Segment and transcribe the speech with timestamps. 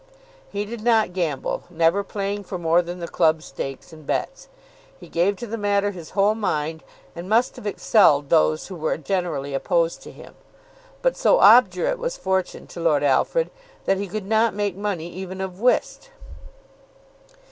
[0.49, 4.47] He did not gamble, never playing for more than the club stakes and bets.
[4.99, 6.83] He gave to the matter his whole mind,
[7.15, 10.33] and must have excelled those who were generally opposed to him.
[11.03, 13.51] But so obdurate was fortune to Lord Alfred
[13.85, 16.09] that he could not make money even of whist.